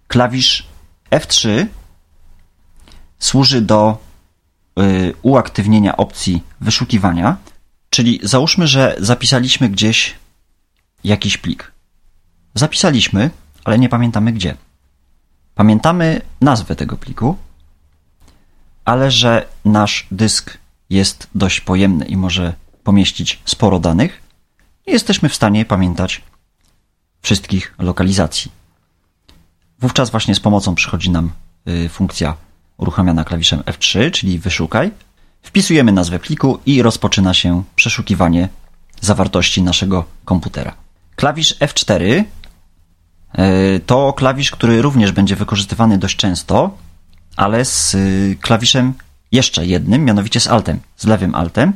[0.09, 0.67] Klawisz
[1.11, 1.67] F3
[3.19, 3.99] służy do
[5.23, 7.37] uaktywnienia opcji wyszukiwania,
[7.91, 10.15] czyli załóżmy, że zapisaliśmy gdzieś
[11.05, 11.73] jakiś plik.
[12.55, 13.31] Zapisaliśmy,
[13.65, 14.55] ale nie pamiętamy gdzie.
[15.55, 17.37] Pamiętamy nazwę tego pliku,
[18.85, 20.59] ale że nasz dysk
[20.91, 24.23] jest dość pojemny i może pomieścić sporo danych,
[24.87, 26.23] nie jesteśmy w stanie pamiętać
[27.23, 28.53] wszystkich lokalizacji.
[29.79, 31.31] Wówczas właśnie z pomocą przychodzi nam
[31.69, 32.37] y, funkcja
[32.77, 34.91] uruchamiana klawiszem F3, czyli wyszukaj.
[35.43, 38.49] Wpisujemy nazwę pliku i rozpoczyna się przeszukiwanie
[39.01, 40.75] zawartości naszego komputera.
[41.17, 42.25] Klawisz F4
[43.33, 46.77] e, to klawisz, który również będzie wykorzystywany dość często,
[47.37, 48.95] ale z y, klawiszem
[49.33, 51.73] jeszcze jednym, mianowicie z Altem, z lewym Altem.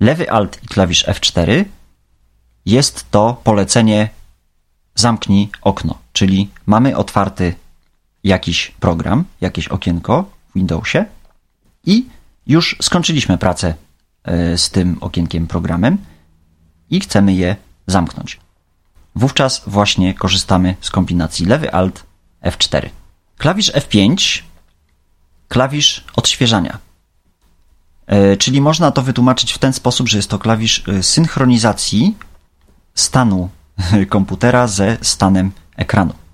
[0.00, 1.64] Lewy Alt i klawisz F4
[2.66, 4.08] jest to polecenie
[4.94, 7.54] zamknij okno, czyli mamy otwarty
[8.26, 11.04] jakiś program, jakieś okienko w Windowsie
[11.86, 12.06] i
[12.46, 13.74] już skończyliśmy pracę
[14.24, 15.98] e, z tym okienkiem programem
[16.90, 18.40] i chcemy je zamknąć.
[19.14, 22.04] Wówczas właśnie korzystamy z kombinacji lewy Alt
[22.42, 22.88] F4.
[23.38, 24.42] Klawisz F5
[25.48, 26.78] klawisz odświeżania.
[28.06, 32.16] E, czyli można to wytłumaczyć w ten sposób, że jest to klawisz e, synchronizacji
[32.94, 33.48] stanu
[34.08, 36.25] komputera ze stanem ekranu.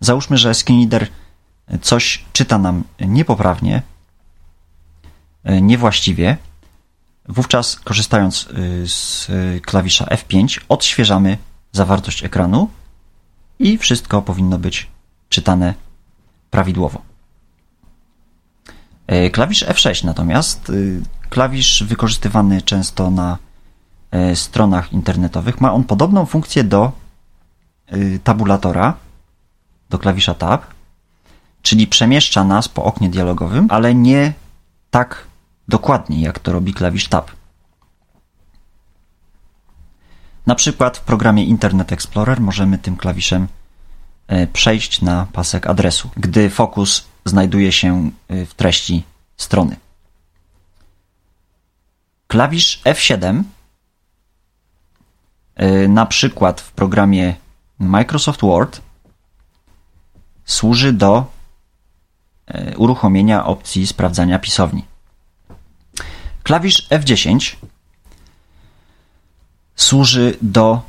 [0.00, 1.08] Załóżmy, że screenreader
[1.82, 3.82] coś czyta nam niepoprawnie,
[5.44, 6.36] e, niewłaściwie.
[7.28, 8.48] Wówczas, korzystając
[8.84, 9.26] z
[9.62, 11.38] klawisza F5, odświeżamy
[11.72, 12.68] zawartość ekranu
[13.58, 14.86] i wszystko powinno być
[15.28, 15.74] czytane
[16.50, 17.02] prawidłowo.
[19.06, 20.72] E, klawisz F6 natomiast,
[21.28, 23.38] klawisz wykorzystywany często na
[24.10, 26.92] e, stronach internetowych, ma on podobną funkcję do
[28.24, 28.94] tabulatora,
[29.90, 30.66] do klawisza Tab,
[31.62, 34.32] czyli przemieszcza nas po oknie dialogowym, ale nie
[34.90, 35.26] tak
[35.68, 37.30] dokładnie, jak to robi klawisz Tab.
[40.46, 43.48] Na przykład w programie Internet Explorer możemy tym klawiszem
[44.26, 49.04] e, przejść na pasek adresu, gdy fokus znajduje się y, w treści
[49.36, 49.76] strony.
[52.26, 53.42] Klawisz F7
[55.60, 57.34] y, na przykład w programie
[57.78, 58.80] Microsoft Word
[60.46, 61.32] służy do
[62.50, 64.84] y, uruchomienia opcji sprawdzania pisowni.
[66.42, 67.56] Klawisz F10
[69.76, 70.82] służy do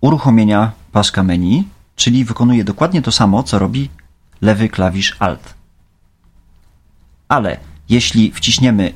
[0.00, 3.90] uruchomienia paska menu, czyli wykonuje dokładnie to samo, co robi
[4.40, 5.62] lewy klawisz Alt
[7.32, 7.56] ale
[7.88, 8.92] jeśli wciśniemy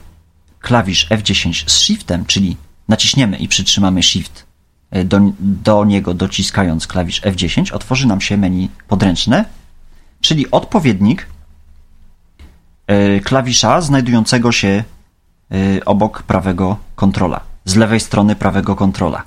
[0.60, 2.56] klawisz F10 z Shiftem, czyli
[2.88, 4.46] naciśniemy i przytrzymamy Shift
[4.90, 9.44] e, do, do niego dociskając klawisz F10, otworzy nam się menu podręczne,
[10.26, 11.26] czyli odpowiednik
[12.86, 14.84] e, klawisza znajdującego się
[15.50, 19.22] e, obok prawego kontrola, z lewej strony prawego kontrola.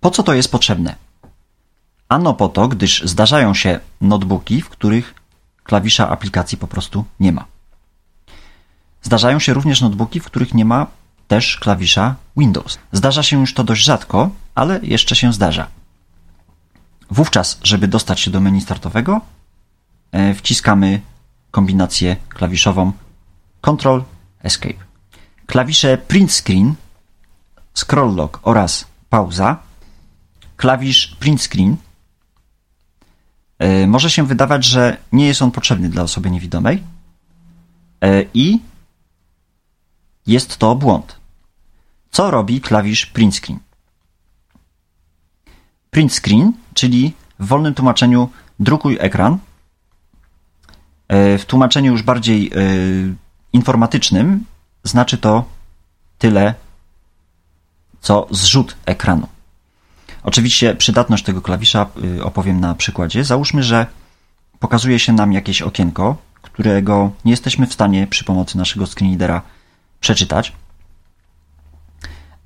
[0.00, 0.94] Po co to jest potrzebne?
[2.08, 5.14] Ano po to, gdyż zdarzają się notebooki, w których
[5.62, 7.44] klawisza aplikacji po prostu nie ma.
[9.02, 10.86] Zdarzają się również notebooki, w których nie ma
[11.28, 12.78] też klawisza Windows.
[12.92, 15.66] Zdarza się już to dość rzadko, ale jeszcze się zdarza.
[17.14, 19.20] Wówczas, żeby dostać się do menu startowego,
[20.12, 21.00] e, wciskamy
[21.50, 22.92] kombinację klawiszową
[23.60, 24.00] Ctrl
[24.42, 24.84] Escape.
[25.46, 26.74] Klawisze Print Screen,
[27.74, 29.58] Scroll Lock oraz Pauza.
[30.56, 31.76] Klawisz Print Screen
[33.58, 36.82] E, może się wydawać, że nie jest on potrzebny dla osoby niewidomej
[38.00, 38.60] e, i
[40.26, 41.16] jest to błąd.
[42.10, 43.58] Co robi klawisz print screen?
[45.94, 48.28] Print screen, czyli w wolnym tłumaczeniu
[48.60, 49.38] drukuj ekran.
[51.08, 52.50] E, w tłumaczeniu już bardziej
[53.52, 54.44] informatycznym
[54.84, 55.44] znaczy to
[56.18, 56.54] tyle,
[58.00, 59.28] co zrzut ekranu.
[60.22, 63.24] Oczywiście przydatność tego klawisza y, opowiem na przykładzie.
[63.24, 63.86] Załóżmy, że
[64.58, 69.42] pokazuje się nam jakieś okienko, którego nie jesteśmy w stanie przy pomocy naszego screenreadera
[70.00, 70.52] przeczytać,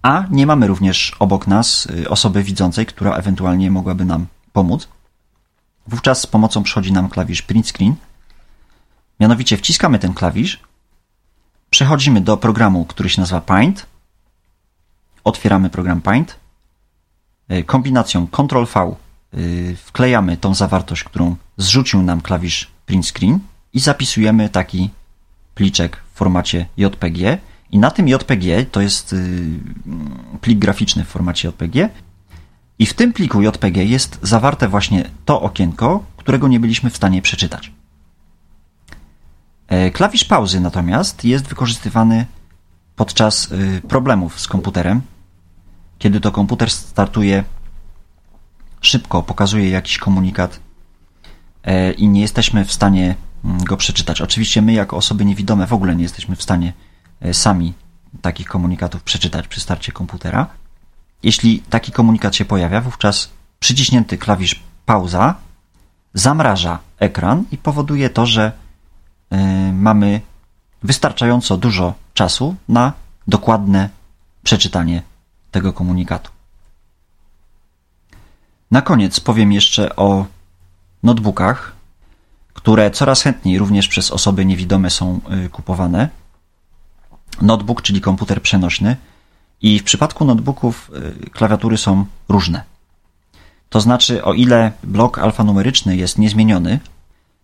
[0.03, 4.89] a nie mamy również obok nas y, osoby widzącej, która ewentualnie mogłaby nam pomóc.
[5.87, 7.95] Wówczas z pomocą przychodzi nam klawisz print screen.
[9.21, 10.61] Mianowicie wciskamy ten klawisz,
[11.71, 13.87] przechodzimy do programu, który się nazywa Paint,
[15.25, 16.39] otwieramy program Paint,
[17.49, 18.95] E, kombinacją Ctrl-V e,
[19.77, 23.39] wklejamy tą zawartość, którą zrzucił nam klawisz print screen
[23.73, 24.91] i zapisujemy taki
[25.55, 27.39] pliczek w formacie JPG
[27.71, 29.17] i na tym JPG to jest e,
[30.41, 31.89] plik graficzny w formacie JPG
[32.79, 37.23] i w tym pliku JPG jest zawarte właśnie to okienko, którego nie byliśmy w stanie
[37.23, 37.73] przeczytać.
[39.93, 42.27] Klawisz pauzy natomiast jest wykorzystywany
[42.97, 43.49] podczas
[43.89, 45.01] problemów z komputerem,
[45.99, 47.45] kiedy to komputer startuje
[48.81, 50.61] szybko, pokazuje jakiś komunikat
[51.65, 53.15] e, i nie jesteśmy w stanie
[53.45, 54.21] mm, go przeczytać.
[54.21, 56.88] Oczywiście my, jako osoby niewidome, w ogóle nie jesteśmy w stanie e,
[57.33, 57.73] sami
[58.23, 60.47] takich komunikatów przeczytać przy starcie komputera.
[61.23, 65.35] Jeśli taki komunikat się pojawia, wówczas przyciśnięty klawisz pauza
[66.15, 68.53] zamraża ekran i powoduje to, że
[69.31, 70.21] e, mamy
[70.83, 72.93] wystarczająco dużo czasu na
[73.27, 73.89] dokładne
[74.43, 75.03] przeczytanie
[75.51, 76.31] tego komunikatu.
[78.71, 80.27] Na koniec powiem jeszcze o
[81.03, 81.73] notebookach,
[82.55, 86.09] które coraz chętniej również przez osoby niewidome są y, kupowane.
[87.43, 88.97] Notebook, czyli komputer przenośny,
[89.63, 90.91] i w przypadku notebooków
[91.27, 92.63] y, klawiatury są różne.
[93.69, 96.81] To znaczy, o ile blok alfanumeryczny jest niezmieniony,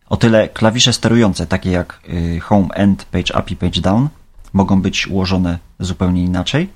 [0.09, 4.09] o tyle klawisze sterujące, takie jak y, Home End, Page Up i Page Down,
[4.53, 6.69] mogą być ułożone zupełnie inaczej.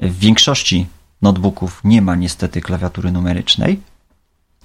[0.00, 0.86] W większości
[1.22, 3.80] notebooków nie ma niestety klawiatury numerycznej.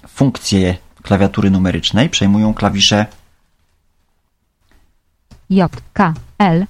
[0.08, 3.06] Funkcje klawiatury numerycznej przejmują klawisze
[5.50, 6.66] J, K, L,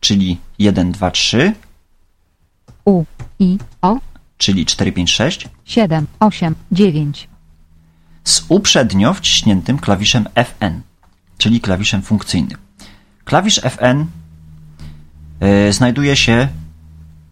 [0.00, 1.52] czyli 1, 2, 3,
[2.84, 3.04] U,
[3.38, 3.96] I, O,
[4.38, 7.28] czyli 4, 5, 6, 7, 8, 9.
[8.24, 10.80] z uprzednio wciśniętym klawiszem Fn,
[11.38, 12.58] czyli klawiszem funkcyjnym.
[13.24, 14.04] Klawisz Fn
[15.68, 16.48] y, znajduje się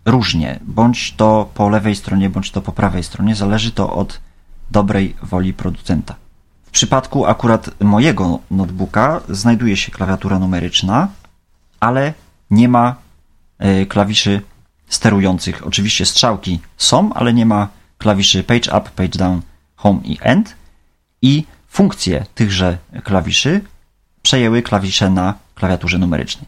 [0.05, 4.21] różnie, bądź to po lewej stronie, bądź to po prawej stronie, zależy to od
[4.71, 6.15] dobrej woli producenta.
[6.67, 11.09] W przypadku akurat mojego notebooka znajduje się klawiatura numeryczna,
[11.81, 12.15] ale
[12.51, 12.97] nie ma
[13.65, 14.43] y, klawiszy
[14.89, 15.67] sterujących.
[15.67, 17.69] Oczywiście strzałki są, ale nie ma
[17.99, 19.43] klawiszy page up, page down,
[19.77, 20.57] home i end
[21.23, 23.61] i funkcje tychże klawiszy
[24.23, 26.47] przejęły klawisze na klawiaturze numerycznej.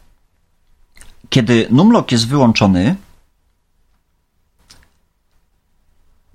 [1.28, 2.96] Kiedy numlock jest wyłączony,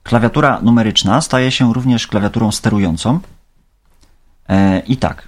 [0.03, 3.19] klawiatura numeryczna staje się również klawiaturą sterującą.
[4.49, 5.27] E, I tak,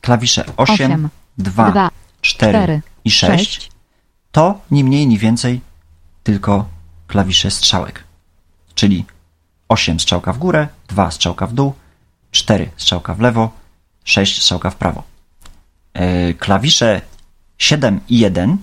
[0.00, 1.08] klawisze 8, Osiem,
[1.38, 1.90] 2, dwa,
[2.26, 3.70] 4, cztery, i 6 sześć.
[4.32, 5.60] to ni mniej, ni więcej
[6.22, 6.68] tylko
[7.06, 8.04] klawisze strzałek.
[8.74, 9.04] Czyli
[9.68, 11.74] 8 strzałka w górę, 2 strzałka w dół,
[12.30, 13.50] 4 strzałka w lewo,
[14.04, 15.02] 6 strzałka w prawo.
[15.94, 17.00] E, Klawisze
[17.58, 18.58] 7 i 1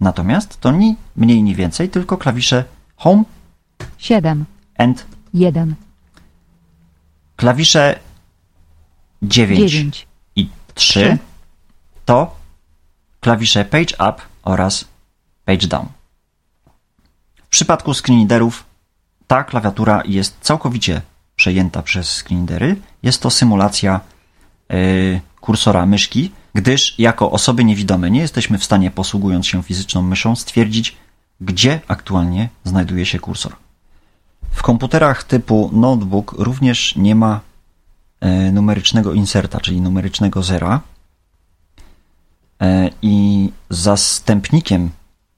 [0.00, 2.64] natomiast to ni mniej, ni więcej tylko klawisze
[2.96, 3.24] Home
[3.98, 4.44] 7,
[4.78, 5.74] and 1,
[7.36, 7.98] klawisze
[9.22, 10.06] 9, 9.
[10.36, 11.18] i 3 Trzy.
[12.04, 12.36] to
[13.26, 14.84] klawisze Page Up oraz
[15.44, 15.86] Page Down.
[17.36, 18.64] W przypadku screenreaderów
[19.26, 21.02] ta klawiatura jest całkowicie
[21.36, 22.76] przejęta przez screenreadery.
[23.02, 24.00] Jest to symulacja
[24.68, 30.36] yy, kursora myszki, gdyż jako osoby niewidome nie jesteśmy w stanie, posługując się fizyczną myszą,
[30.36, 30.96] stwierdzić,
[31.40, 33.56] gdzie aktualnie znajduje się kursor.
[34.50, 37.40] W komputerach typu notebook również nie ma
[38.20, 40.80] e, numerycznego inserta, czyli numerycznego zera.
[42.62, 44.90] E, I zastępnikiem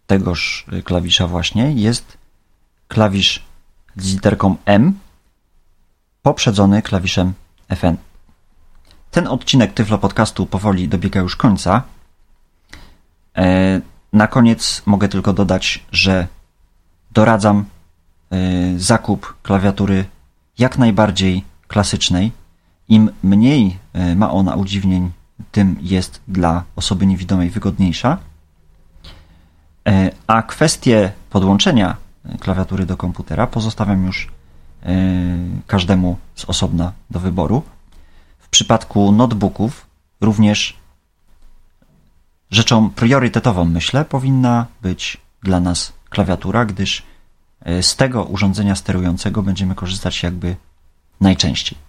[0.06, 2.18] tegoż klawisza właśnie jest
[2.88, 3.42] klawisz
[3.96, 4.98] z literką M
[6.22, 7.34] poprzedzony klawiszem
[7.68, 7.96] Fn.
[9.10, 11.82] Ten odcinek Tyflo Podcastu powoli dobiega już końca.
[13.36, 13.80] E,
[14.12, 16.26] Na koniec mogę tylko dodać, że
[17.10, 17.64] doradzam
[18.30, 18.36] e,
[18.78, 20.04] zakup klawiatury
[20.58, 22.32] jak najbardziej klasycznej.
[22.88, 23.78] Im mniej
[24.16, 25.10] ma ona udziwnień,
[25.52, 28.18] tym jest dla osoby niewidomej wygodniejsza.
[29.88, 31.96] E, A kwestię podłączenia
[32.40, 34.28] klawiatury do komputera pozostawiam już
[34.82, 34.94] e,
[35.66, 37.62] każdemu z osobna do wyboru.
[38.38, 39.86] W przypadku notebooków
[40.20, 40.76] również
[42.50, 47.02] rzeczą priorytetową, myślę, powinna być dla nas klawiatura, gdyż
[47.60, 50.56] e, z tego urządzenia sterującego będziemy korzystać jakby
[51.20, 51.87] najczęściej.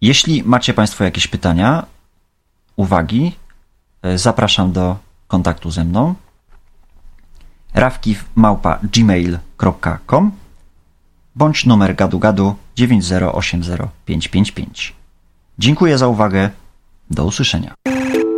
[0.00, 1.86] Jeśli macie Państwo jakieś pytania,
[2.76, 3.36] uwagi,
[4.02, 4.96] e, zapraszam do
[5.28, 6.14] kontaktu ze mną
[7.74, 10.32] rawkiw.gmail.com
[11.34, 14.92] bądź numer gadu gadu 9080555.
[15.58, 16.50] Dziękuję za uwagę.
[17.10, 17.74] Do usłyszenia.